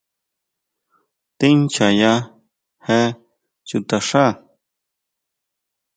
[1.37, 2.13] ¿Tíʼnchjaya
[2.85, 2.99] je
[3.67, 4.25] chuta xá?